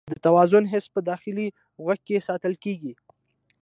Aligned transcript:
د 0.11 0.13
توازن 0.25 0.63
حس 0.71 0.85
په 0.95 0.99
داخلي 1.09 1.47
غوږ 1.83 1.99
کې 2.07 2.25
ساتل 2.27 2.53
کېږي. 2.63 2.93